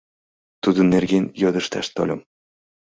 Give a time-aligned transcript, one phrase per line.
[0.63, 2.21] Тудын нерген йодышташ тольым....